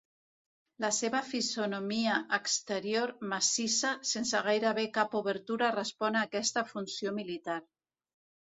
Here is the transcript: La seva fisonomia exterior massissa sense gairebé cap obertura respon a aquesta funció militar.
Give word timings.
La 0.85 0.89
seva 0.99 1.19
fisonomia 1.31 2.15
exterior 2.37 3.13
massissa 3.35 3.93
sense 4.15 4.43
gairebé 4.49 4.87
cap 4.97 5.15
obertura 5.23 5.71
respon 5.79 6.21
a 6.23 6.27
aquesta 6.31 6.67
funció 6.75 7.17
militar. 7.23 7.63